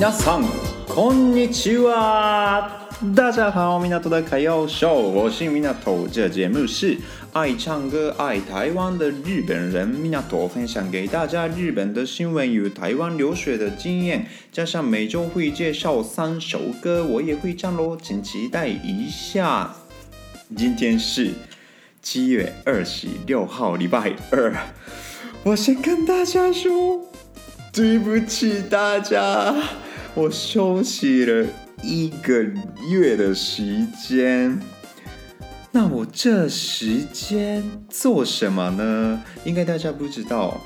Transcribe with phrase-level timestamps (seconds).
[0.00, 0.44] 皆さん、
[0.88, 2.86] こんにちは。
[3.14, 6.08] 大家好，米纳图的卡耀秀，我是米纳图。
[6.10, 6.96] 这节目是
[7.32, 19.74] 爱唱歌、爱台湾的日本人米纳图分享给大家日本的新闻与台湾留学的经验，加上每周会介绍三首歌，我也会唱喽，请期待一下。
[20.56, 21.32] 今天是
[22.02, 24.54] 七月二十六号，礼拜二。
[25.42, 27.02] 我先跟大家说，
[27.72, 29.54] 对不起大家。
[30.13, 31.47] 我休息了
[31.81, 32.43] 一个
[32.89, 34.59] 月的时间，
[35.71, 39.23] 那我这时间做什么呢？
[39.45, 40.59] 应该大家不知道，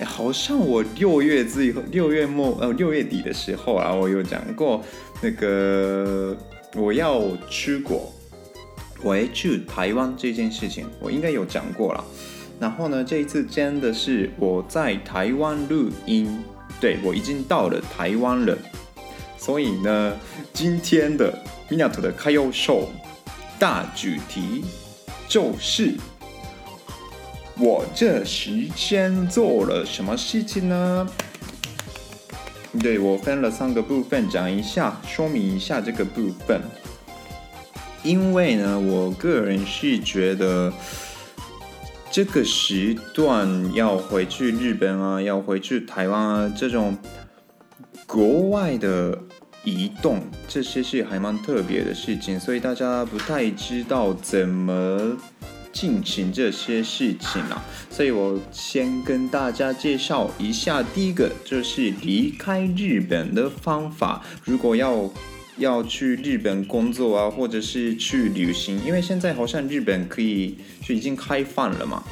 [0.00, 4.82] 哎，好像我六月最后六月末呃六月底的时候啊，我有讲过
[5.20, 6.34] 那个
[6.74, 8.10] 我要出国，
[9.02, 12.02] 我要去台湾这件事情，我应该有讲过了。
[12.58, 16.38] 然后呢，这一次真的是我在台湾录音。
[16.80, 18.56] 对，我已经到了台湾了，
[19.36, 20.16] 所以呢，
[20.52, 21.36] 今天的
[21.68, 22.88] 米纳图的卡耀秀
[23.58, 24.64] 大主题
[25.26, 25.94] 就是
[27.58, 31.08] 我这时间做了什么事情呢？
[32.80, 36.60] 对，我分了三个部分讲一下，说明一下这个部分，
[38.04, 40.72] 因为呢，我个人是觉得。
[42.10, 46.96] 这个时段要回去日本啊，要回去台湾啊，这种
[48.06, 49.16] 国外的
[49.62, 55.16] 移动，这些是还蛮特别的事情，所以大家不太知道怎么
[55.70, 57.62] 进行这些事情啊。
[57.90, 64.24] 所以我先跟大家介绍一下，第一个就是离开日本的方法。
[64.44, 65.08] 如果要
[65.58, 72.02] 要去日本工作啊，或者是去旅行，因为现在好像日本可以就已经开放了嘛，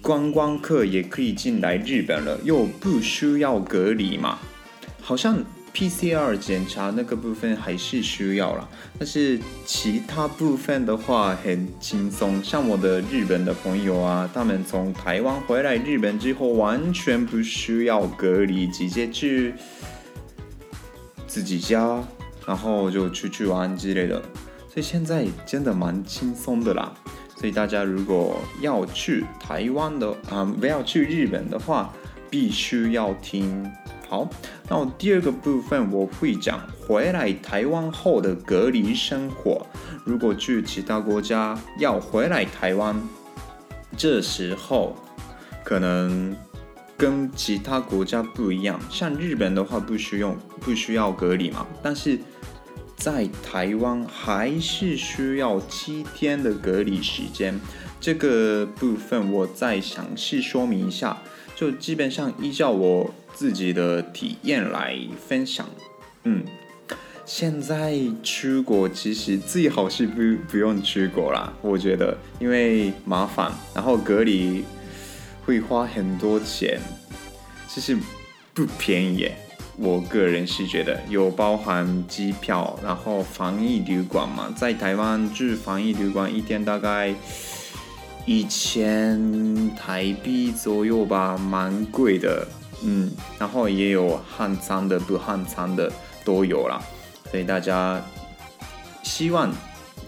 [0.00, 4.38] 观光客也可以进来日本了，又不需要隔离嘛。
[5.02, 5.42] 好像
[5.74, 8.68] PCR 检查那个部分还是需要了，
[8.98, 12.42] 但是其他部分的话很轻松。
[12.42, 19.54] 像我的日本的朋友啊，他们从台湾回来日本之后，完全不需要隔离，直接去
[21.26, 22.02] 自己家。
[22.46, 24.20] 然后就出去玩之类的，
[24.68, 26.92] 所以现在真的蛮轻松的啦。
[27.36, 31.90] 所以大家如果要去台湾的啊，不要去日本的话，
[32.28, 33.70] 必须要听
[34.08, 34.28] 好。
[34.68, 39.66] 那我第二个部分我会讲回来台湾后的隔离生活。
[40.04, 42.94] 如果去其他国家要回来台湾，
[43.96, 44.94] 这时候
[45.64, 46.36] 可能
[47.00, 48.78] 跟其他国家不一样。
[48.90, 52.18] 像日本的话，不需要不需要隔离嘛，但是。
[52.96, 57.58] 在台湾还是需要七天的隔离时间，
[57.98, 61.16] 这个部分我再详细说明一下。
[61.56, 65.66] 就基本上依照我自己的体验来分享。
[66.24, 66.44] 嗯，
[67.24, 74.62] 现在出国其实最好是不不用出国啦，我觉得，因为麻烦，然后隔离
[75.50, 76.78] 会花很多钱，
[77.66, 77.98] 其实
[78.54, 79.36] 不便宜耶。
[79.76, 87.12] 我个人是觉得有包含机票，然后防疫旅馆嘛，在台湾住防疫旅馆一天大概
[88.26, 92.46] 一千台币左右吧，蛮贵的，
[92.84, 95.90] 嗯，然后也有汉餐的、不汉餐的
[96.24, 96.80] 都有啦，
[97.28, 98.00] 所以大家
[99.02, 99.52] 希望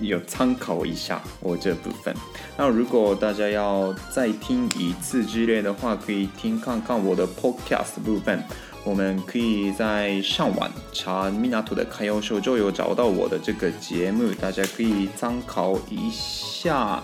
[0.00, 2.14] 有参考一下我这部分。
[2.56, 8.42] 那如果大家要再听一次之类的话，可以听看看我的 podcast 部分。
[8.84, 17.00] 我们可以在上网查米纳图的卡耀秀，就有找到我的这个节目，大家可以参考一下。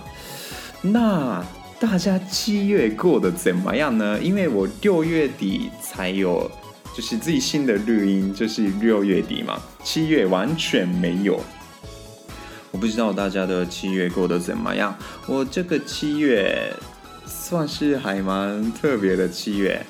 [0.82, 1.44] 那
[1.78, 4.18] 大家七月过得怎么样呢？
[4.20, 6.50] 因为我六月底才有，
[6.96, 11.40] 就是最新的录音，就是六月底嘛，七月完全没有。
[12.70, 16.72] 我不知道大家的七月过得怎么样，我这个七月
[17.26, 19.84] 算是还蛮特别的七月。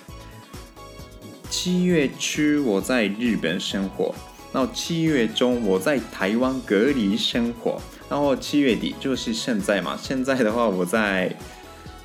[1.50, 4.14] 七月初我在日本生活，
[4.52, 9.98] 然后七月中我在台湾隔离生活，然后七月底就是现在嘛。
[10.00, 11.34] 现在的话我在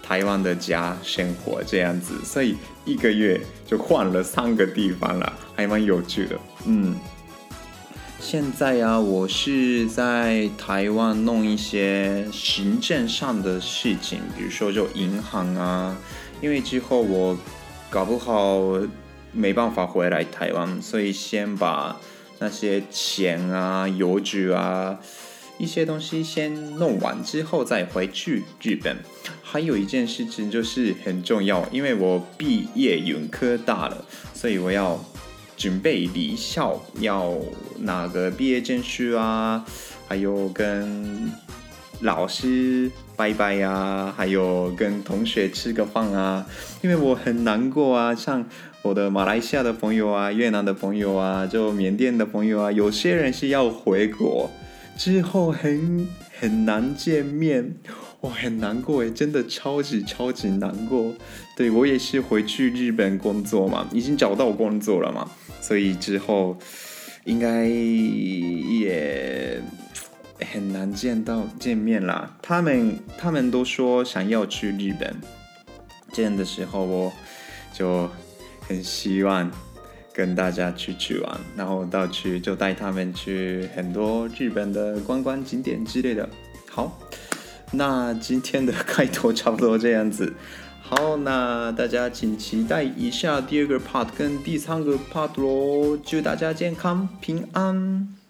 [0.02, 2.56] 台台湾的家生活这样子，所以
[2.86, 6.40] 一个月就换了三个地方了，还蛮有趣的。
[6.66, 6.96] 嗯，
[8.26, 15.96] 现在啊，我是在台湾弄一些行政上的事情，比如说就银行啊，
[16.42, 17.38] 因为之后我
[17.90, 18.62] 搞不好
[19.34, 22.00] 没办法回来台湾，所以先把
[22.40, 24.98] 那些钱啊、邮局啊。
[25.60, 28.98] 一些东西先弄完之后再回去日本。
[29.44, 35.04] 还有一件事情就是很重要，因为我毕业永科大了，所以我要
[35.56, 37.34] 准备离校，要
[37.80, 39.64] 拿个毕业证书啊，
[40.08, 41.32] 还有跟
[42.02, 46.46] 老师拜拜啊，还有跟同学吃个饭啊。
[46.82, 48.46] 因为我很难过啊，像
[48.82, 54.50] 我的马来西亚的朋友啊、越南的朋友啊、就缅甸的朋友啊，有些人是要回国。
[54.96, 56.08] 之后很
[56.40, 57.74] 很难见面，
[58.24, 61.14] 我很难过诶，真的超级超级难过。
[61.58, 65.30] 对，我也是回去日本工作嘛，已经找到工作了嘛，
[65.60, 66.58] 所以之后
[67.26, 69.62] 应该也
[70.40, 72.38] 很难见到见面啦。
[72.42, 75.14] 他们他们都说想要去日本，
[76.14, 77.12] 这样的时候我
[77.74, 78.10] 就
[78.62, 79.52] 很希望。
[80.16, 86.30] 跟大家去去玩，然后到去就带他们去很多日本的观光景点之类的。
[86.70, 87.00] 好，
[87.74, 90.34] 那今天的开头差不多这样子。
[90.82, 95.98] 好，那大家请期待一下第二个 part 跟第三个 part 咯。
[96.06, 98.23] 祝大家健康平安。